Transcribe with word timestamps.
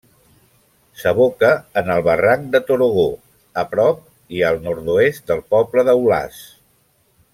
S'aboca 1.01 1.51
en 1.81 1.91
el 1.95 2.01
barranc 2.07 2.47
de 2.55 2.61
Torogó 2.69 3.05
a 3.63 3.67
prop 3.75 4.01
i 4.39 4.43
al 4.49 4.59
nord-oest 4.69 5.25
del 5.33 5.45
poble 5.55 5.85
d'Aulàs. 5.91 6.41